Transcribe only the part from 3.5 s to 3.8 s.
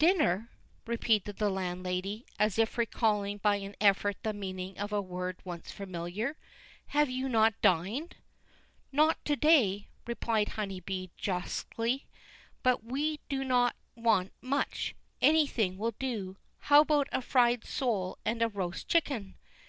an